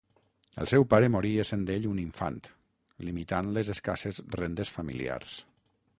[0.61, 2.39] El seu pare morí essent ell un infant,
[3.11, 5.37] limitant les escasses rendes familiars.